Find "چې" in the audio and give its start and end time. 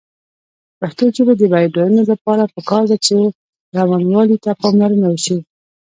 3.05-3.13